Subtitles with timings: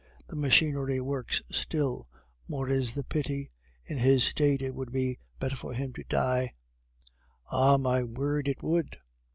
[0.29, 2.07] "The machinery works still;
[2.47, 3.51] more is the pity,
[3.85, 6.53] in his state it would be better for him to die."
[7.51, 7.77] "Ah!
[7.77, 8.97] my word, it would!"